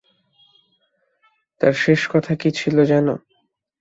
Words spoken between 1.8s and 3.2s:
শেষ কথা কি ছিল জানো?